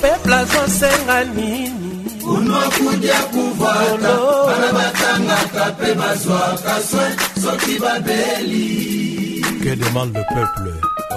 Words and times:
peuple 0.00 0.34
azosenga 0.34 1.24
nini 1.24 1.92
kunwa 2.24 2.58
kudia 2.76 3.20
kuvwata 3.32 4.12
bana 4.48 4.68
batangaka 4.72 5.64
mpe 5.72 5.94
bazwaka 5.94 6.74
swe 6.88 7.06
soki 7.42 7.74
babeli 7.76 8.66
que 9.62 9.76
demande 9.76 10.16
le 10.18 10.24
peuple 10.32 10.72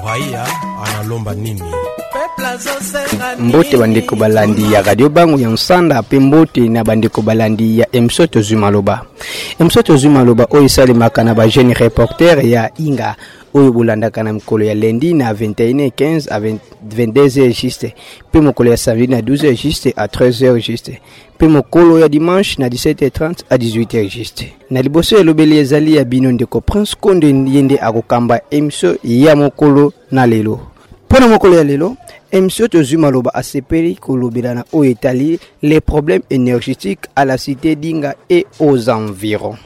raia 0.05 0.45
analomba 0.85 1.33
nini 1.33 1.63
mbote 3.39 3.77
bandeko 3.77 4.15
balandi 4.15 4.73
ya 4.73 4.81
radio 4.81 5.09
bango 5.09 5.39
ya 5.39 5.49
nsanda 5.49 6.01
mpe 6.01 6.19
mbote 6.19 6.61
na 6.61 6.83
bandeko 6.83 7.21
balandi 7.21 7.79
ya 7.79 7.87
emso 7.95 8.27
tozwi 8.27 8.57
maloba 8.57 9.01
emso 9.59 9.81
tozwi 9.81 10.09
maloba 10.09 10.47
oyo 10.49 10.63
esalemaka 10.63 11.23
na 11.23 11.33
bajeune 11.33 11.73
reporter 11.73 12.45
ya 12.47 12.69
inga 12.79 13.15
oyo 13.53 13.71
bolandaka 13.71 14.23
na 14.23 14.33
mikolo 14.33 14.65
ya 14.65 14.73
lendi 14.75 15.13
na 15.13 15.33
21h15 15.33 16.27
à 16.29 16.39
22h 16.91 17.61
juste 17.61 17.93
mpe 18.29 18.41
mokolo 18.41 18.71
ya 18.71 18.77
samedi 18.77 19.07
na 19.07 19.21
12h 19.21 19.55
juste 19.61 19.93
à 19.97 20.05
13h 20.07 20.59
juste 20.59 20.91
mpe 21.35 21.47
mokolo 21.47 21.99
ya 21.99 22.09
dimanche 22.09 22.57
na 22.59 22.69
17h30 22.69 23.33
à 23.49 23.57
18h 23.57 24.09
juste 24.17 24.45
na 24.69 24.81
liboso 24.81 25.17
elobeli 25.17 25.57
ezali 25.57 25.95
ya 25.95 26.03
bino 26.05 26.31
ndeko 26.31 26.61
prince 26.61 26.95
konde 27.01 27.27
ye 27.27 27.61
nde 27.61 27.79
akokamba 27.81 28.41
emisio 28.51 28.97
ya 29.03 29.35
mokolo 29.35 29.93
na 30.11 30.25
lelo 30.27 30.59
mpo 31.09 31.19
na 31.19 31.27
mokolo 31.27 31.55
ya 31.57 31.63
lelo 31.63 31.95
émission 32.31 32.67
tozwi 32.69 32.97
maloba 32.97 33.33
asepeli 33.33 33.95
kolobela 33.95 34.53
na 34.53 34.63
oyo 34.73 34.91
etali 34.91 35.39
les 35.61 35.81
problèmes 35.81 36.23
énergétiques 36.29 37.05
à 37.15 37.25
la 37.25 37.37
cité 37.37 37.75
dinga 37.75 38.15
et 38.29 38.47
aux 38.59 38.89
environs 38.89 39.57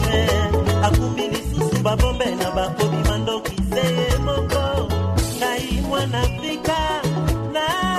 proje 0.00 0.38
akumbi 0.82 1.24
lisusu 1.30 1.76
babombe 1.82 2.28
na 2.38 2.48
bakobima 2.50 3.14
ndokise 3.22 3.82
ye 3.96 4.08
moko 4.24 4.62
ngai 5.38 5.68
mwana 5.88 6.18
afrika 6.22 6.76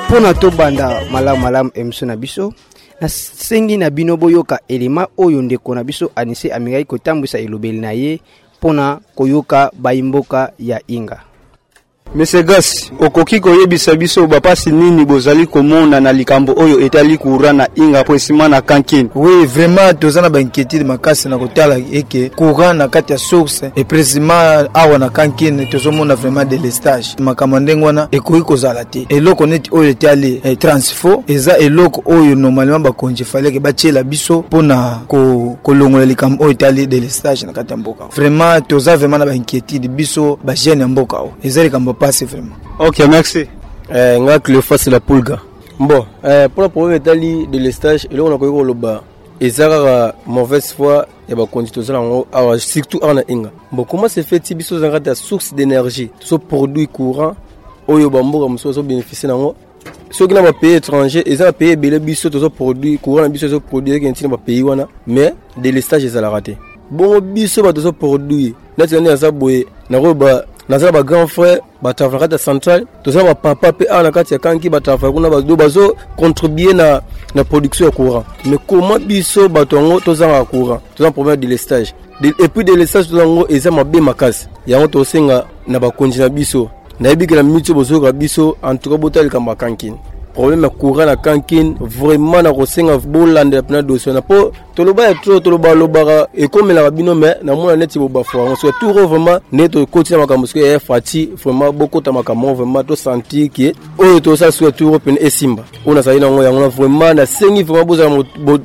mpo 0.08 0.20
na 0.22 0.32
tobanda 0.38 0.88
malamu-malamu 1.12 1.72
emission 1.74 2.08
na 2.08 2.16
biso 2.16 2.54
nasengi 3.02 3.78
na 3.78 3.90
bino 3.90 4.16
boyoka 4.18 4.60
elema 4.68 5.08
oyo 5.18 5.42
ndeko 5.42 5.76
na 5.76 5.84
biso 5.84 6.12
anise 6.16 6.54
amekaki 6.54 6.86
kotambwisa 6.86 7.40
elobeli 7.40 7.80
na 7.80 7.92
ye 7.92 8.20
mpo 8.60 8.74
na 8.74 9.00
koyoka 9.16 9.72
bayimboka 9.74 10.52
ya 10.60 10.78
inga 10.88 11.24
mese 12.14 12.44
gasi 12.44 12.92
okoki 13.00 13.40
koyebisa 13.40 13.96
biso 13.96 14.28
bapasi 14.28 14.70
nini 14.72 15.06
bozali 15.06 15.48
komona 15.48 16.00
na 16.00 16.14
likambo 16.14 16.54
oyo 16.58 16.80
etali 16.80 17.18
kura 17.18 17.54
na 17.54 17.70
hinga 17.76 18.02
mpo 18.02 18.16
esima 18.16 18.48
na 18.48 18.62
kankini 18.62 19.10
oui 19.16 19.46
vraiment 19.46 20.00
toza 20.00 20.22
na 20.22 20.30
bainquiétude 20.30 20.84
makasi 20.84 21.30
na 21.30 21.38
kotala 21.38 21.78
eke 21.94 22.30
courant 22.30 22.78
na 22.78 22.88
kati 22.88 23.14
ya 23.14 23.20
source 23.20 23.72
epresima 23.76 24.68
awa 24.74 24.98
na 25.00 25.10
kankini 25.10 25.66
tozomona 25.66 26.16
vraiment 26.16 26.50
delestage 26.50 27.06
makambo 27.20 27.60
ndenge 27.60 27.86
wana 27.86 28.08
ekoki 28.12 28.42
kozala 28.42 28.86
te 28.86 29.06
eloko 29.10 29.46
neti 29.46 29.70
oyo 29.74 29.90
etali 29.90 30.42
eh, 30.44 30.58
transfo 30.58 31.24
eza 31.28 31.58
eloko 31.58 32.04
oyo 32.06 32.36
normalement 32.36 32.84
bakonzi 32.84 33.26
faleke 33.26 33.60
batiela 33.60 34.04
biso 34.04 34.40
mpona 34.40 35.00
kolongola 35.64 35.90
ko 35.90 36.06
likambo 36.06 36.44
oyo 36.44 36.52
etali 36.52 36.88
delestage 36.88 37.46
na 37.46 37.54
kati 37.54 37.72
ya 37.72 37.78
mboka 37.78 38.06
vraiment 38.16 38.68
toza 38.68 38.98
vraiment 38.98 39.20
na 39.20 39.26
bainquiétude 39.26 39.88
biso 39.88 40.40
bagene 40.46 40.82
ya 40.82 40.88
mboka 40.88 41.18
o 41.18 41.34
eza 41.44 41.64
likambo 41.64 41.95
passe 41.96 42.26
vraiment 42.26 42.54
ok 42.80 43.00
merci 43.10 43.46
eh, 43.88 44.18
le 44.20 44.62
face 44.62 44.88
la 44.90 45.00
poule. 45.00 45.38
bon 45.80 46.06
eh, 46.24 46.48
pour 46.54 46.64
la 46.64 46.70
problème 46.70 46.98
etali 46.98 47.48
de 47.48 47.58
lestage 47.58 48.08
le 48.12 48.74
bas. 48.74 49.04
Et 49.42 49.50
ça 49.50 49.64
a 49.68 50.16
mauvaise 50.26 50.72
foi 50.74 51.06
et 51.28 51.34
eh 51.34 51.36
bakonzi 51.36 51.68
ben, 51.70 51.74
tozala 51.74 52.00
yango 52.00 52.26
awa 52.32 52.58
surtout 52.58 53.00
en 53.02 53.18
inga. 53.30 53.52
bon 53.72 53.84
comment 53.84 54.08
se 54.08 54.22
fait 54.22 54.40
ti 54.40 54.56
biso 54.56 54.76
oza 54.76 54.90
kati 54.90 55.10
source 55.14 55.54
d'énergie 55.54 56.10
produit 56.48 56.88
courant 56.88 57.36
oyo 57.88 58.10
bamboka 58.10 58.48
mosusu 58.50 58.70
azobénéficie 58.70 59.28
nango 59.28 59.56
soki 60.10 60.34
na 60.34 60.54
payé 60.54 60.78
étranger 60.78 61.22
Et 61.26 61.34
eza 61.34 61.46
bapays 61.52 61.72
ebele 61.74 62.00
biso 62.00 62.30
produit 62.56 62.98
courant 62.98 63.24
na 63.24 63.30
biso 63.30 63.46
ezoproduit 63.46 63.96
ekende 63.96 64.12
ntina 64.12 64.34
ou 64.36 64.68
wana 64.70 64.88
mais 65.06 65.34
de 65.58 65.68
Bon 65.68 65.76
ezalaka 65.98 66.42
te 66.42 66.52
de 66.56 67.20
biso 67.20 67.62
produit, 67.62 67.76
tozoproduit 67.76 68.56
neti 68.78 68.96
à 68.96 69.12
aza 69.12 69.32
n'a 69.90 70.02
pas 70.16 70.46
naza 70.70 70.86
na 70.86 70.92
bagrand 70.92 71.28
frère 71.30 71.60
batravela 71.82 72.20
kati 72.28 72.34
ya 72.34 72.40
centrale 72.40 72.86
toza 73.04 73.20
na 73.20 73.26
bapapa 73.26 73.70
mpe 73.72 73.86
awa 73.90 74.04
na 74.04 74.12
kati 74.12 74.34
ya 74.34 74.40
kangi 74.40 74.70
batravela 74.70 75.12
kuna 75.14 75.30
bado 75.30 75.56
bazocontribue 75.56 76.74
na, 76.74 77.02
na 77.36 77.44
production 77.44 77.86
ya 77.90 77.96
courant 77.96 78.24
mais 78.46 78.58
comment 78.68 79.00
biso 79.00 79.50
bato 79.50 79.76
yango 79.76 80.00
tozangaka 80.00 80.46
courant 80.46 80.82
toza 80.96 81.06
na 81.10 81.12
problème 81.12 81.32
ya 81.32 81.38
delestage 81.38 81.94
epuis 82.40 82.66
delestage 82.66 83.10
toza 83.10 83.22
yango 83.22 83.46
eza 83.52 83.72
mabe 83.72 84.02
makasi 84.02 84.48
yango 84.68 84.88
tosenga 84.88 85.46
na 85.68 85.80
bakonzi 85.80 86.20
na 86.20 86.30
biso 86.30 86.70
nayebikela 87.00 87.44
miti 87.44 87.72
oyo 87.72 87.76
bozoyoka 87.80 88.12
biso 88.12 88.58
en 88.70 88.78
tout 88.80 88.90
cas 88.92 88.98
botalika 89.00 89.40
makankini 89.40 89.98
problème 90.36 90.64
ya 90.64 90.70
courant 90.70 91.06
na 91.06 91.16
kankine 91.16 91.76
vraiment 91.80 92.42
na 92.44 92.54
kosenga 92.54 92.98
bolandela 92.98 93.62
mpena 93.62 93.82
dosie 93.82 94.10
wana 94.10 94.20
mpo 94.22 94.52
toloba 94.76 95.04
ya 95.08 95.14
tro 95.14 95.40
tolobalobaka 95.40 96.28
ekomelaka 96.38 96.92
bino 96.92 97.16
me 97.16 97.36
namona 97.44 97.76
neti 97.78 98.00
bobafu 98.00 98.38
yango 98.38 98.56
soki 98.56 98.80
tour 98.80 98.98
oyo 98.98 99.08
vraiment 99.08 99.42
nde 99.54 99.70
tokoti 99.70 100.14
na 100.14 100.20
makambo 100.20 100.48
soki 100.48 100.60
eye 100.60 100.80
fati 100.80 101.26
vraiment 101.44 101.72
bokota 101.72 102.12
makambo 102.12 102.48
yango 102.48 102.64
vraiment 102.64 102.88
tosentir 102.88 103.50
ke 103.50 103.76
oyo 103.98 104.20
tosala 104.20 104.52
soki 104.52 104.72
tour 104.78 104.90
oyo 104.90 105.00
pene 105.00 105.20
esimba 105.22 105.64
eh, 105.74 105.80
oyo 105.88 105.96
nazali 105.96 106.20
nango 106.20 106.44
yangona 106.44 106.68
vraiment 106.70 107.14
nasengi 107.16 107.64
vraiment 107.64 107.86
bozala 107.88 108.24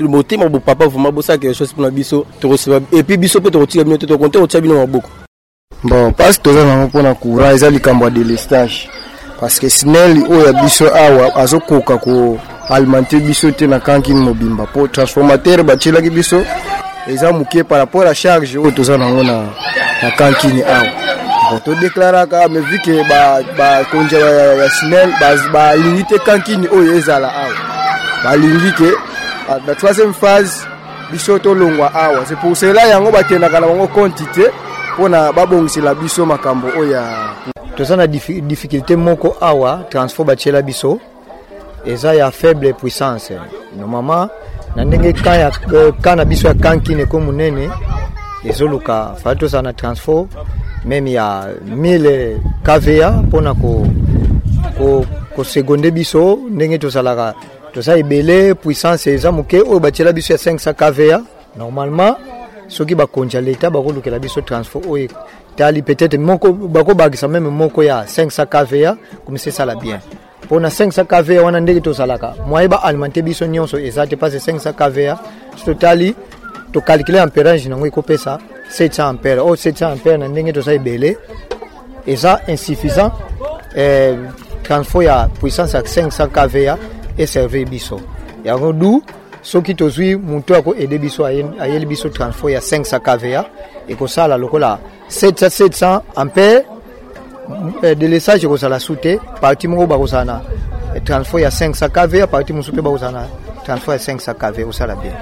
motema 0.08 0.48
bopapa 0.48 0.88
vraiment 0.88 1.12
bosala 1.12 1.38
quelque 1.38 1.56
chose 1.58 1.72
mpona 1.72 1.90
biso 1.90 2.26
tokoseba 2.40 2.80
epui 2.92 3.16
biso 3.16 3.38
mpe 3.40 3.50
tokotika 3.50 3.84
bino 3.84 3.96
te 3.96 4.06
tokonte 4.06 4.38
kotia 4.38 4.60
bino 4.60 4.74
maboko 4.74 5.08
bon 5.84 6.08
mpasi 6.08 6.40
toza 6.40 6.64
nango 6.66 6.86
mpona 6.88 7.14
courant 7.14 7.54
eza 7.54 7.70
likambo 7.70 8.04
ya 8.04 8.10
delestage 8.10 8.88
parceke 9.40 9.70
snel 9.70 10.24
oyo 10.32 10.46
ya 10.46 10.52
biso 10.52 10.84
awa 10.96 11.34
azokoka 11.34 11.98
koalimente 11.98 13.20
biso 13.20 13.50
te 13.50 13.66
na 13.66 13.80
kankini 13.80 14.20
mobimba 14.20 14.64
mpo 14.64 14.88
transformateur 14.88 15.62
batielaki 15.62 16.10
biso 16.10 16.44
eza 17.08 17.32
moke 17.32 17.64
par 17.64 17.78
rapport 17.78 18.06
ya 18.08 18.14
charge 18.14 18.58
oyo 18.58 18.70
toza 18.70 18.98
nango 18.98 19.22
na, 19.22 19.44
na 20.02 20.10
kankini 20.10 20.62
awa 20.62 21.60
todeklaraka 21.64 22.48
me 22.48 22.60
vu 22.60 22.78
ke 22.84 23.04
bakonzi 23.58 24.14
ba, 24.14 24.20
ya, 24.30 24.54
ya 24.54 24.70
snel 24.70 25.12
balingi 25.52 26.02
ba, 26.02 26.08
te 26.08 26.18
kankini 26.18 26.68
oyo 26.68 26.96
ezala 26.96 27.32
awa 27.34 27.54
balingi 28.24 28.72
ke 28.76 28.90
na 29.66 29.74
troisième 29.74 30.12
phase 30.12 30.66
biso 31.12 31.38
tolongwa 31.38 31.86
awa 31.94 32.24
c'est 32.28 32.36
pour 32.36 32.56
cela 32.56 32.86
yango 32.86 33.10
bakendaka 33.10 33.60
na 33.60 33.66
bango 33.66 33.86
konti 33.86 34.24
te 34.34 34.50
mpona 34.94 35.32
babongisela 35.32 35.94
biso 35.94 36.26
makambo 36.26 36.68
oyo 36.76 36.90
ya 36.92 37.32
toza 37.80 37.96
na 37.96 38.06
difficulté 38.52 38.92
moko 38.96 39.28
awa 39.40 39.72
transport 39.92 40.26
batiela 40.28 40.60
biso 40.62 41.00
eza 41.92 42.14
ya 42.14 42.30
faible 42.30 42.72
puissance 42.72 43.32
normalement 43.78 44.28
na 44.76 44.84
ndenge 44.84 45.12
ka 45.12 45.32
euh, 45.72 46.16
na 46.16 46.24
biso 46.24 46.48
ya 46.48 46.54
kan 46.54 46.80
kine 46.82 47.06
ko 47.06 47.20
monene 47.20 47.70
ezoluka 48.44 49.14
fali 49.22 49.38
tozala 49.40 49.62
na 49.62 49.72
transport 49.72 50.28
meme 50.84 51.12
ya 51.12 51.48
1000 51.66 52.38
kva 52.62 53.10
mpona 53.10 53.54
kosegonde 55.36 55.88
ko, 55.88 55.92
ko 55.92 55.96
biso 55.96 56.38
ndenge 56.50 56.78
tozalaka 56.78 57.34
toza 57.72 57.96
ebele 57.98 58.54
puissance 58.54 59.06
eza 59.10 59.32
moke 59.32 59.60
oyo 59.60 59.80
batiela 59.80 60.12
biso 60.12 60.32
ya 60.32 60.38
500 60.38 60.74
kva 60.74 61.22
normalement 61.56 62.16
soki 62.70 62.94
bakonzi 62.94 63.40
leta 63.40 63.68
bakolukela 63.70 64.18
biso 64.18 64.40
transport 64.42 64.84
oyo 64.88 65.08
tali 65.56 65.82
peut-être 65.82 66.18
moko 66.18 66.52
bakobakisa 66.52 67.28
meme 67.28 67.48
moko 67.50 67.82
ya 67.82 68.04
500 68.06 68.46
kva 68.46 68.96
komisa 69.24 69.50
esala 69.50 69.74
bien 69.74 69.98
mpona 70.44 70.68
500 70.68 71.04
kva 71.04 71.42
wana 71.42 71.60
ndenge 71.60 71.80
tozalaka 71.80 72.34
mwaye 72.46 72.68
baalimente 72.68 73.22
biso 73.22 73.46
nyonso 73.46 73.78
eza 73.78 74.06
te 74.06 74.16
parce 74.16 74.38
500 74.38 74.72
kva 74.72 75.18
so 75.56 75.64
totali 75.64 76.14
tokalkule 76.72 77.20
amperage 77.20 77.68
nango 77.68 77.86
ekopesa 77.86 78.38
700 78.78 79.02
ampere 79.02 79.40
o 79.40 79.48
700 79.52 79.92
ampere 79.92 80.16
na 80.16 80.28
ndenge 80.28 80.52
toza 80.52 80.72
ebele 80.72 81.18
eza 82.06 82.40
insuffisant 82.46 83.12
eh, 83.76 84.18
transport 84.62 85.06
ya 85.06 85.28
puissance 85.40 85.76
ya 85.76 85.82
500 85.82 86.26
kva 86.28 86.76
eservir 87.18 87.68
biso 87.68 88.00
yango 88.44 88.72
du 88.72 89.02
soki 89.42 89.74
tozwi 89.74 90.16
moto 90.16 90.54
akoede 90.54 90.98
biso 90.98 91.24
ayeli 91.24 91.86
biso 91.86 92.08
transport 92.08 92.52
ya 92.54 92.60
500 92.60 93.00
kva 93.00 93.44
ekosala 93.88 94.36
lokola 94.36 94.78
700 95.08 95.48
700 95.48 96.00
ampere 96.16 96.64
eh, 97.82 97.96
delesage 97.96 98.44
ekozala 98.46 98.78
su 98.80 98.94
te 98.96 99.18
parti 99.40 99.68
moko 99.68 99.86
bakozala 99.86 100.24
na 100.94 101.00
transport 101.04 101.42
ya 101.42 101.50
500 101.50 101.88
kva 101.88 102.26
parti 102.26 102.52
mosusu 102.52 102.72
mpe 102.72 102.82
bakozala 102.82 103.12
na 103.22 103.26
transport 103.64 103.98
ya 104.08 104.14
500 104.14 104.34
kva 104.34 104.66
osala 104.68 104.94
bien 104.96 105.12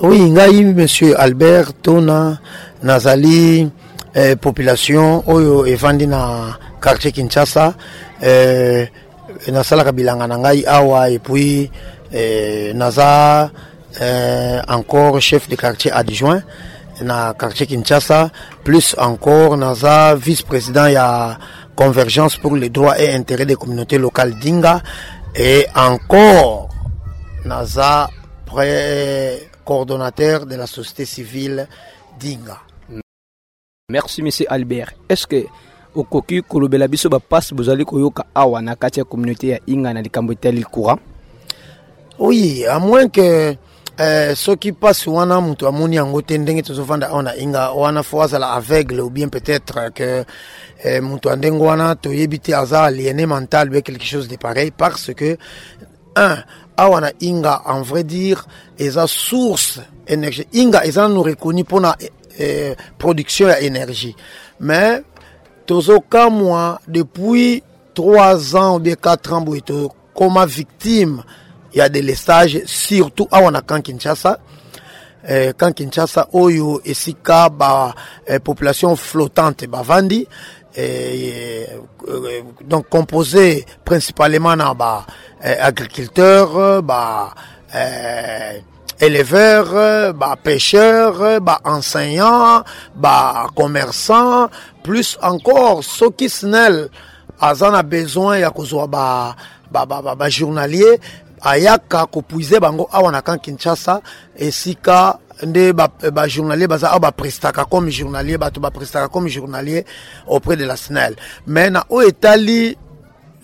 oui 0.00 0.30
ngai 0.30 0.64
monsieur 0.74 1.16
albert 1.18 1.82
tona 1.82 2.38
nazali 2.82 3.68
eh, 4.14 4.36
population 4.36 5.22
oyo 5.26 5.66
evandi 5.66 6.06
na 6.06 6.56
quartier 6.82 7.12
kinshasa 7.14 7.74
eh, 8.22 8.88
nasalaka 9.52 9.92
bilanga 9.92 10.26
na 10.26 10.38
ngai 10.38 10.64
awa 10.66 11.08
epuis 11.10 11.68
naza 12.74 13.50
euh, 14.00 14.62
encore 14.68 15.20
chef 15.20 15.48
de 15.48 15.56
quartier 15.56 15.90
adjoint 15.90 16.42
le 17.00 17.32
quartier 17.32 17.66
Kinshasa 17.66 18.30
plus 18.62 18.94
encore 18.98 19.56
naza 19.56 20.14
vice-président 20.14 20.88
la 20.88 21.38
convergence 21.74 22.36
pour 22.36 22.54
les 22.56 22.70
droits 22.70 23.00
et 23.00 23.12
intérêts 23.12 23.46
des 23.46 23.56
communautés 23.56 23.98
locales 23.98 24.38
Dinga 24.38 24.80
et 25.34 25.66
encore 25.74 26.68
naza 27.44 28.08
coordonnateur 29.64 30.46
de 30.46 30.54
la 30.54 30.66
société 30.66 31.04
civile 31.04 31.66
Dinga. 32.20 32.58
Merci 33.90 34.22
monsieur 34.22 34.46
Albert. 34.48 34.92
Est-ce 35.08 35.26
que 35.26 35.44
au 35.94 36.04
coquille 36.04 36.42
que 36.42 37.18
passe 37.18 37.52
bozali 37.52 37.84
koyoka 37.84 38.24
awa 38.34 38.60
communauté 39.08 39.48
ya 39.48 39.58
Inga 39.68 39.92
oui 42.18 42.64
à 42.66 42.78
moins 42.78 43.08
que 43.08 43.54
euh, 44.00 44.34
qui 44.60 44.72
passe 44.72 45.06
wana 45.06 45.40
mutu 45.40 45.66
amuni 45.66 45.96
yango 45.96 46.22
te 46.22 46.36
ndenge 46.38 46.62
tozofanda 46.66 47.08
awa 47.08 47.22
na 47.22 47.32
inga 47.38 47.72
wana 47.72 48.02
fo 48.02 48.22
azala 48.22 48.52
aveugle 48.54 49.00
ou 49.00 49.10
bien 49.10 49.28
peut-être 49.28 49.92
que 49.94 50.24
euh, 50.84 51.00
mutu 51.00 51.28
ya 51.28 51.36
ndenge 51.36 51.58
wana 51.62 51.94
toyebi 51.96 52.40
te 52.40 52.52
aza 52.54 52.90
mental 53.26 53.68
ou 53.74 53.80
quelque 53.82 54.04
chose 54.04 54.28
de 54.28 54.36
pareil 54.36 54.72
parce 54.76 55.12
que 55.14 55.36
un 56.16 56.38
awa 56.76 57.00
na 57.00 57.12
inga 57.22 57.62
en 57.66 57.82
vrai 57.82 58.04
dire 58.04 58.44
eza 58.78 59.06
source 59.06 59.80
énergie 60.08 60.46
inga 60.54 60.84
eza 60.84 61.08
nous 61.08 61.22
reconnu 61.22 61.64
pour 61.64 61.80
eh, 61.80 62.10
euh, 62.40 62.74
production 62.98 63.48
ya 63.48 63.60
énergie 63.60 64.14
mais 64.60 65.02
moi, 66.30 66.78
depuis 66.86 67.62
3 67.94 68.56
ans 68.56 68.76
ou 68.76 68.80
bien 68.80 68.94
4 68.94 69.32
ans 69.32 69.40
boye 69.40 69.60
comme 70.12 70.44
victime 70.46 71.22
il 71.74 71.78
y 71.78 71.80
a 71.80 71.88
des 71.88 72.02
laissages 72.02 72.60
surtout 72.66 73.26
à 73.30 73.40
Wanakan 73.42 73.80
Kinshasa 73.80 74.38
euh, 75.28 75.52
quand 75.56 75.72
Kinshasa 75.72 76.28
oyo 76.32 76.80
esika 76.84 77.48
ba 77.50 77.92
euh, 78.30 78.38
population 78.38 78.94
flottante 78.96 79.66
bavandi 79.66 80.26
et, 80.76 81.66
euh, 82.08 82.40
donc 82.64 82.88
composé 82.88 83.64
principalement 83.84 84.50
en 84.50 84.74
ba 84.74 85.04
agriculteurs 85.40 86.52
éleveurs, 89.00 90.14
bah, 90.14 90.36
pêcheurs, 90.42 91.40
bah, 91.42 91.58
enseignants, 91.64 92.62
bah, 92.94 93.48
commerçants, 93.54 94.48
plus 94.84 95.18
encore 95.20 95.82
ceux 95.84 96.10
qui 96.10 96.28
snellent, 96.30 96.88
a 97.40 97.82
besoin 97.82 98.38
ya 98.38 98.50
kozwa 98.50 98.86
bah 98.86 99.36
bah 99.86 100.14
bah 100.14 100.28
journalier 100.28 100.98
ayaka 101.44 102.06
kopuize 102.08 102.56
bango 102.60 102.88
awa 102.92 103.12
na 103.12 103.20
kan 103.22 103.36
kinshasa 103.38 104.00
esika 104.36 105.18
nde 105.44 105.72
bajournalier 106.12 106.66
ba 106.68 106.72
baza 106.80 106.88
awa 106.90 106.98
baprestaka 107.12 107.64
comme 107.68 107.90
journalier 107.92 108.38
bato 108.40 108.60
baprestaka 108.64 109.08
comme 109.12 109.28
journalier 109.28 109.84
auprès 110.26 110.56
de 110.56 110.64
la 110.64 110.76
snel 110.76 111.14
me 111.46 111.68
na 111.68 111.84
oyo 111.90 112.08
etali 112.08 112.72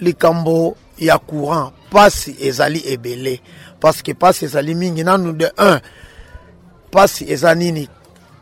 likambo 0.01 0.77
ya 0.99 1.19
courant 1.21 1.73
mpasi 1.91 2.37
ezali 2.41 2.81
ebele 2.89 3.41
parceke 3.81 4.15
mpasi 4.15 4.45
ezali 4.45 4.75
mingi 4.75 5.05
nanu 5.05 5.33
de 5.33 5.47
1 5.47 5.81
mpasi 6.89 7.29
eza 7.31 7.55
nini 7.55 7.89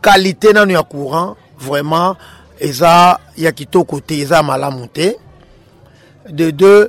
kalite 0.01 0.53
nanu 0.53 0.73
ya 0.73 0.83
courant 0.83 1.35
vraiment 1.59 2.15
eza 2.59 3.19
ya 3.37 3.53
kitoko 3.53 4.01
te 4.01 4.21
eza 4.21 4.37
ya 4.37 4.43
malamu 4.43 4.87
te 4.87 5.17
de 6.31 6.51
deux 6.53 6.89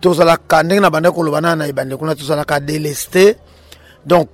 tozalaka 0.00 0.62
ndenge 0.62 0.80
na 0.80 0.90
bandeko 0.90 1.14
koloba 1.14 1.40
nana 1.40 1.56
na 1.56 1.66
ebandeko 1.68 2.06
na 2.06 2.14
tozalaka 2.14 2.60
deleste 2.60 3.36
donc 4.06 4.28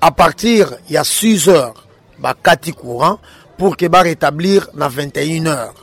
à 0.00 0.10
partir 0.10 0.66
ya 0.90 1.02
6 1.04 1.48
heures 1.48 1.74
bakati 2.18 2.72
courant 2.74 3.18
pour 3.56 3.76
ke 3.76 3.86
rétablir 3.86 4.66
na 4.74 4.88
21 4.88 5.46
heures 5.46 5.74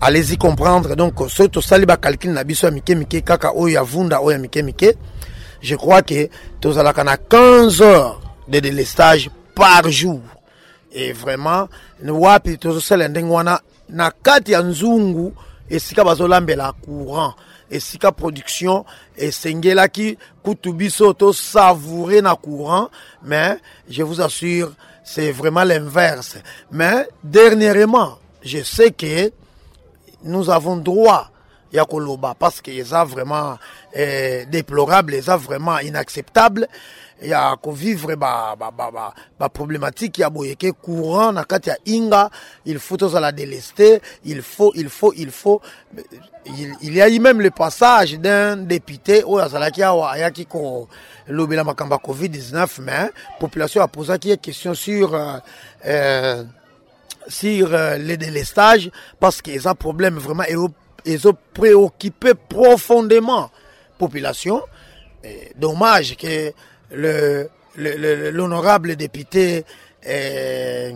allez-y 0.00 0.38
comprendre 0.38 0.94
donc 0.94 1.14
soki 1.28 1.50
tosali 1.50 1.86
bacalcule 1.86 2.32
na 2.32 2.44
biso 2.44 2.66
ya 2.66 2.70
mike 2.72 2.94
mike 2.94 3.20
kaka 3.20 3.50
oyo 3.52 3.68
ya 3.74 3.82
vunda 3.82 4.20
oyo 4.20 4.30
ya 4.38 4.38
mike 4.38 4.62
mike 4.62 4.94
je 5.60 5.74
crois 5.76 6.02
que 6.02 6.30
tozalaka 6.60 7.04
na 7.04 7.16
15 7.16 7.82
heures 7.82 8.20
de 8.48 8.60
délestage 8.60 9.30
par 9.54 9.88
jour 9.90 10.20
et 10.92 11.12
vraiment 11.12 11.68
wapi 12.06 12.58
tozosala 12.58 13.08
ndenge 13.08 13.28
wana 13.30 13.60
na 13.88 14.10
kati 14.14 14.52
ya 14.52 14.62
nzungu 14.62 15.34
esika 15.70 16.04
bazolambela 16.04 16.70
courant 16.84 17.34
et 17.70 17.76
esika 17.76 18.12
production 18.12 18.84
esengelaki 19.16 20.16
kutu 20.42 20.72
biso 20.72 21.14
savourer 21.32 22.22
na 22.22 22.34
courant 22.36 22.88
mais 23.22 23.58
je 23.88 24.02
vous 24.02 24.20
assure 24.20 24.72
c'est 25.04 25.32
vraiment 25.32 25.64
l'inverse 25.64 26.36
mais 26.70 27.08
dernièrement 27.22 28.18
je 28.42 28.62
sais 28.62 28.90
que 28.90 29.30
nous 30.24 30.50
avons 30.50 30.76
droit 30.76 31.30
Yakoloba 31.74 32.34
parce 32.38 32.60
qu'ils 32.60 32.94
a 32.94 33.04
vraiment 33.04 33.58
eh, 33.92 34.46
déplorable, 34.46 35.12
les 35.12 35.28
a 35.28 35.36
vraiment 35.36 35.78
inacceptable. 35.80 36.68
Il 37.22 37.28
y 37.28 37.32
a 37.32 37.54
vivre 37.68 38.14
ba 38.16 38.54
ba 38.58 38.70
ba 38.70 38.90
ba, 38.92 39.14
ba 39.38 39.48
problématique 39.48 40.18
ya 40.18 40.28
boyeke 40.28 40.72
courant 40.72 41.32
na 41.32 41.46
ya 41.64 41.76
inga 41.86 42.28
il 42.66 42.78
faut 42.80 42.96
tous 42.96 43.14
la 43.14 43.30
délester 43.30 44.02
il 44.24 44.42
faut 44.42 44.72
il 44.74 44.88
faut 44.90 45.12
il 45.16 45.30
faut 45.30 45.60
il, 46.44 46.72
il 46.82 46.92
y 46.92 47.00
a 47.00 47.08
eu 47.08 47.20
même 47.20 47.40
le 47.40 47.50
passage 47.50 48.18
d'un 48.18 48.56
député 48.56 49.22
au 49.22 49.36
oh, 49.36 49.38
azalaki 49.38 49.82
awa 49.82 50.10
ayaki 50.12 50.44
ko 50.44 50.88
lobela 51.28 51.62
makamba 51.64 51.98
covid 51.98 52.28
19 52.28 52.80
mais 52.82 53.10
population 53.38 53.80
a 53.80 53.88
posé 53.88 54.18
qui 54.18 54.32
est 54.32 54.40
question 54.42 54.74
sur 54.74 55.14
euh, 55.14 55.38
euh 55.86 56.44
sur 57.28 57.72
euh, 57.72 57.96
les 57.96 58.18
délestages 58.18 58.90
parce 59.18 59.40
qu'ils 59.40 59.66
a 59.66 59.74
problème 59.74 60.16
vraiment 60.18 60.42
et 60.42 60.56
ils 61.04 61.28
ont 61.28 61.36
préoccupé 61.52 62.32
profondément 62.34 63.50
population. 63.98 64.62
dommage 65.56 66.16
que 66.16 66.52
le, 66.92 67.48
l'honorable 67.76 68.94
député 68.96 69.64
eh, 70.06 70.92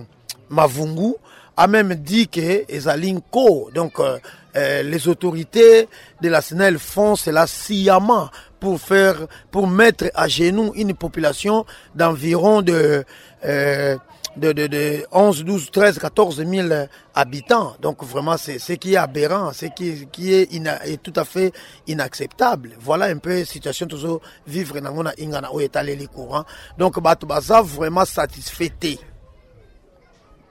Mavungu 0.50 1.14
a 1.56 1.66
même 1.66 1.94
dit 1.94 2.28
que 2.28 2.64
Ezalinko, 2.70 3.70
donc 3.74 3.98
euh, 3.98 4.18
euh, 4.56 4.82
les 4.82 5.08
autorités 5.08 5.88
de 6.20 6.28
la 6.28 6.40
SNEL 6.40 6.78
font 6.78 7.16
cela 7.16 7.46
sciemment 7.46 8.28
pour 8.60 8.80
faire, 8.80 9.26
pour 9.50 9.66
mettre 9.66 10.10
à 10.14 10.28
genoux 10.28 10.72
une 10.76 10.94
population 10.94 11.64
d'environ 11.94 12.62
de 12.62 13.04
euh, 13.44 13.96
de, 14.38 15.04
11, 15.12 15.44
12, 15.44 15.70
13, 15.70 15.98
14 15.98 16.44
000 16.44 16.68
habitants. 17.14 17.74
Donc 17.80 18.02
vraiment, 18.04 18.36
c'est 18.36 18.58
ce 18.58 18.72
qui 18.74 18.94
est 18.94 18.96
aberrant, 18.96 19.52
ce 19.52 19.66
qui, 19.66 20.06
qui 20.12 20.32
est, 20.32 20.52
est 20.52 21.02
tout 21.02 21.12
à 21.16 21.24
fait 21.24 21.52
inacceptable. 21.86 22.70
Voilà 22.80 23.06
un 23.06 23.18
peu 23.18 23.38
la 23.40 23.44
situation 23.44 23.86
toujours 23.86 24.20
vivre 24.46 24.78
dans 24.80 25.02
la 25.02 25.12
ingana 25.20 25.52
où 25.54 25.60
est 25.60 25.76
allé 25.76 25.96
les 25.96 26.06
courants. 26.06 26.44
Donc, 26.78 26.96
ça, 27.42 27.62
vraiment 27.62 28.04
satisfait. 28.04 28.72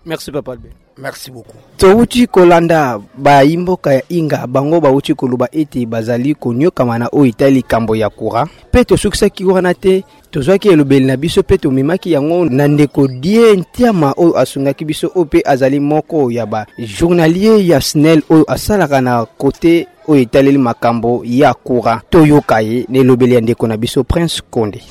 Merci, 0.06 0.32
Papa 0.32 0.54
Albert. 0.54 0.72
merci 0.98 1.30
beaucoup 1.32 1.56
towuti 1.78 2.26
kolanda 2.28 2.98
bayimboka 3.18 3.94
ya 3.94 4.02
inga 4.10 4.48
bango 4.48 4.82
bawuti 4.82 5.14
koloba 5.14 5.48
ete 5.52 5.86
bazali 5.86 6.36
koniokama 6.36 6.98
na 6.98 7.08
oyo 7.12 7.26
etali 7.26 7.56
likambo 7.56 7.96
ya 7.96 8.10
courant 8.10 8.50
mpe 8.72 8.84
tosukisaki 8.84 9.46
wana 9.46 9.74
te 9.74 10.04
tozwaki 10.32 10.70
elobeli 10.70 11.06
na 11.06 11.18
biso 11.18 11.42
mpe 11.42 11.58
tomemaki 11.58 12.12
yango 12.12 12.46
na 12.46 12.68
ndeko 12.68 13.08
die 13.08 13.54
ntiama 13.56 14.14
oyo 14.18 14.38
asungaki 14.40 14.86
biso 14.86 15.12
oyo 15.16 15.26
mpe 15.26 15.42
azali 15.46 15.80
moko 15.80 16.32
ya 16.32 16.46
bajournalier 16.46 17.62
ya 17.70 17.82
snel 17.82 18.22
oyo 18.30 18.52
asalaka 18.52 19.02
na 19.02 19.26
kote 19.26 19.88
oyo 20.08 20.22
etaleli 20.22 20.58
makambo 20.58 21.22
ya 21.26 21.54
courant 21.54 22.02
toyoka 22.10 22.60
ye 22.62 22.86
na 22.90 23.00
elobeli 23.00 23.36
ya 23.36 23.42
ndeko 23.42 23.68
na 23.68 23.78
biso 23.78 24.04
prince 24.04 24.42
konde 24.50 24.84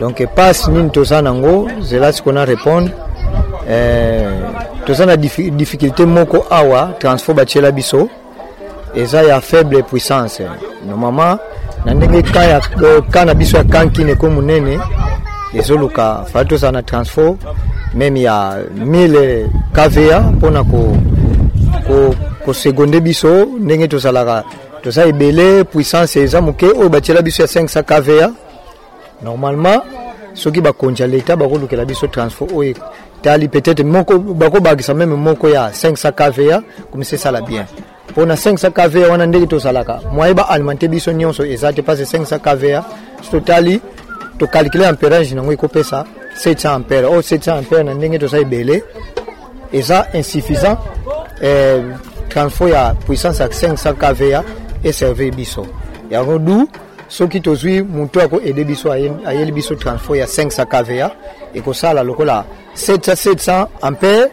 donc 0.00 0.22
passe 0.34 0.70
nini 0.70 0.90
toza 0.90 1.22
nango 1.22 1.68
zela 1.80 2.12
sikona 2.12 2.44
répondre 2.44 2.90
Eh, 3.66 4.30
toza 4.86 5.02
na 5.06 5.16
difficulté 5.18 6.06
moko 6.06 6.46
awa 6.50 6.94
transport 7.02 7.36
batiela 7.42 7.72
biso 7.74 8.06
eza 8.94 9.22
ya 9.26 9.40
faible 9.42 9.82
puissance 9.82 10.38
normalement 10.86 11.34
na 11.84 11.90
ndenge 11.94 12.22
ka 13.12 13.24
na 13.26 13.34
biso 13.34 13.56
ya 13.58 13.64
kankine 13.64 14.14
ko 14.14 14.30
monene 14.30 14.78
ezoluka 15.54 16.22
fali 16.32 16.46
tozala 16.48 16.72
na 16.78 16.82
transport 16.86 17.40
meme 17.94 18.20
ya 18.22 18.62
1000 18.70 19.50
kva 19.74 20.20
mpona 20.38 20.62
kosegonde 22.44 22.98
ko, 23.02 23.02
ko 23.02 23.06
biso 23.08 23.44
ndenge 23.58 23.88
tozalaka 23.90 24.44
toza 24.82 25.06
ebele 25.10 25.64
puissance 25.66 26.20
eza 26.22 26.38
moke 26.40 26.66
oyo 26.70 26.86
batiela 26.88 27.18
biso 27.22 27.42
ya 27.42 27.48
500 27.48 27.82
kva 27.82 28.30
normalement 29.26 29.82
soki 30.36 30.60
bakonzi 30.60 31.02
ya 31.02 31.08
leta 31.08 31.36
bakolukela 31.36 31.84
biso 31.84 32.06
transport 32.08 32.50
oyo 32.54 32.74
tali 33.22 33.48
peut-être 33.48 33.84
moko 33.84 34.18
bakobakisa 34.18 34.94
meme 34.94 35.14
moko 35.16 35.48
ya 35.48 35.70
500 35.72 36.12
kva 36.12 36.62
komisi 36.90 37.14
esala 37.14 37.40
bien 37.42 37.64
mpona 38.10 38.34
500 38.36 38.70
kva 38.70 39.08
wana 39.08 39.26
ndenge 39.26 39.46
tosalaka 39.46 40.00
mwaye 40.12 40.34
baalimante 40.34 40.88
biso 40.88 41.12
nyonso 41.12 41.44
eza 41.44 41.72
te 41.72 41.82
parce 41.82 42.04
500 42.18 42.38
kva 42.38 42.84
so 43.22 43.30
totali 43.30 43.80
tokalkule 44.38 44.86
amperage 44.86 45.34
nango 45.34 45.52
ekopesa 45.52 46.04
700 46.44 46.68
ampere 46.68 47.06
o 47.06 47.18
700 47.20 47.58
ampere 47.58 47.82
na 47.82 47.94
ndenge 47.94 48.18
toza 48.18 48.38
ebele 48.38 48.84
eza 49.72 50.06
insuffisant 50.12 50.78
eh, 51.42 51.82
transport 52.28 52.72
ya 52.72 52.94
puissance 52.94 53.42
ya 53.42 53.48
500 53.48 53.92
kva 53.94 54.42
eservir 54.84 55.34
biso 55.34 55.66
yango 56.10 56.38
du 56.38 56.68
soki 57.08 57.40
tozwi 57.40 57.82
motu 57.82 58.20
akoede 58.20 58.64
biso 58.64 58.92
ayeli 58.92 59.52
biso 59.52 59.74
transport 59.74 60.18
ya 60.18 60.26
500 60.26 60.66
kva 60.66 61.10
ekosala 61.54 62.02
lokola 62.02 62.44
700 62.74 63.66
ampere 63.82 64.30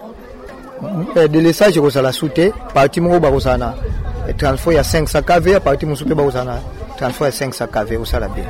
eh, 1.16 1.30
delesage 1.30 1.78
ekozala 1.80 2.12
su 2.14 2.30
te 2.30 2.52
parti 2.74 3.02
moko 3.02 3.20
bakozala 3.20 3.58
na 4.28 4.34
transport 4.38 4.76
ya 4.76 4.84
500 4.84 5.22
kva 5.22 5.60
parti 5.60 5.86
mosusu 5.86 6.06
mpe 6.06 6.16
bakozala 6.16 6.52
na 6.56 6.60
transport 6.98 7.32
ya 7.42 7.48
500 7.48 7.68
kv 7.68 8.02
osala 8.02 8.28
bien 8.28 8.48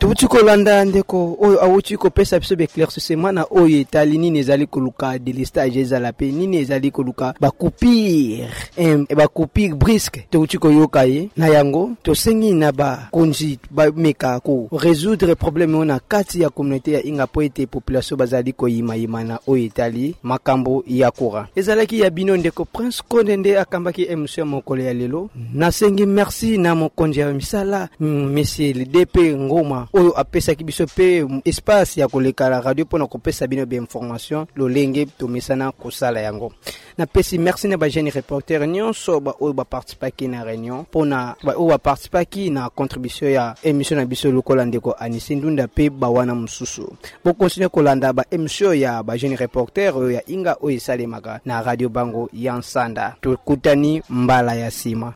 touti 0.00 0.26
kolanda 0.26 0.84
ndeko 0.84 1.36
oyo 1.40 1.64
awuti 1.64 1.96
kopesa 1.96 2.40
biso 2.40 2.54
baéclaircissement 2.56 3.32
na 3.32 3.44
oyo 3.50 3.80
etali 3.80 4.18
nini 4.18 4.38
ezali 4.38 4.66
koluka 4.66 5.18
delestage 5.18 5.80
ezala 5.80 6.08
mpe 6.12 6.32
nini 6.32 6.56
ezali 6.56 6.90
koluka 6.90 7.34
bacoupire 7.40 8.48
eh, 8.76 8.98
bacoupire 9.16 9.74
briske 9.74 10.26
touti 10.30 10.58
koyoka 10.58 11.04
ye 11.04 11.28
na 11.36 11.48
yango 11.48 11.90
tosengi 12.02 12.52
na 12.52 12.72
bakonzi 12.72 13.58
bameka 13.70 14.36
korésoudre 14.40 15.34
problème 15.34 15.74
oyo 15.74 15.84
na 15.84 16.00
kati 16.08 16.40
ya 16.40 16.48
communauté 16.50 16.92
ya 16.92 17.04
inga 17.06 17.26
mpo 17.26 17.42
ete 17.42 17.66
population 17.66 18.18
bazali 18.18 18.52
koyimayima 18.52 19.24
na 19.24 19.38
oyo 19.46 19.64
etali 19.64 20.14
makambo 20.22 20.84
ya 20.86 21.10
courant 21.10 21.48
ezalaki 21.56 22.00
ya 22.00 22.10
bino 22.10 22.36
ndeko 22.36 22.64
prince 22.64 23.02
konde 23.08 23.36
nde 23.36 23.58
akambaki 23.58 24.02
émission 24.04 24.44
mokolo 24.48 24.82
ya 24.82 24.94
lelo 24.94 25.30
nasengi 25.54 26.06
merci 26.06 26.58
na 26.58 26.74
mokonzi 26.74 27.20
ya 27.20 27.32
misala 27.32 27.88
mm, 28.00 28.34
monsieur 28.34 28.74
dp 28.86 29.18
ngoma 29.36 29.86
oyo 29.92 30.12
apesaki 30.20 30.64
biso 30.64 30.84
mpe 30.84 31.24
mm, 31.24 31.40
espace 31.44 32.00
ya 32.00 32.08
koleka 32.08 32.50
na 32.50 32.60
radio 32.60 32.84
mpona 32.84 33.06
kopesa 33.06 33.46
bino 33.46 33.66
bainformation 33.66 34.46
lolenge 34.56 35.06
tomesana 35.06 35.72
kosala 35.72 36.20
yango 36.20 36.52
napesi 36.98 37.38
merci 37.38 37.68
na 37.68 37.76
bajeune 37.76 38.10
reporter 38.10 38.68
nyonso 38.68 39.20
baoyo 39.20 39.52
baparticipaki 39.52 40.28
na 40.28 40.44
réunion 40.44 40.80
mpona 40.80 41.36
baoyo 41.42 41.68
baparticipaki 41.68 42.50
na 42.50 42.70
contribution 42.70 43.30
ya 43.30 43.54
émission 43.62 43.96
na 44.00 44.04
biso 44.06 44.30
lokola 44.32 44.64
ndeko 44.64 44.92
anise 44.98 45.34
ndunda 45.34 45.64
mpe 45.66 45.90
bawana 45.90 46.34
mosusu 46.34 46.92
bokontinue 47.24 47.68
kolanda 47.68 48.12
baémission 48.12 48.74
ya 48.78 49.02
bajeune 49.02 49.36
reporter 49.36 49.94
oyo 49.96 50.10
ya 50.10 50.22
inga 50.30 50.56
oyo 50.60 50.76
esalemaka 50.76 51.40
na 51.44 51.62
radio 51.62 51.88
bango 51.88 52.28
ya 52.32 52.56
nsanda 52.56 53.16
tokutani 53.20 54.02
mbala 54.08 54.54
ya 54.54 54.68
nsima 54.68 55.14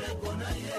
bego 0.00 0.32
na 0.38 0.50
ye 0.58 0.69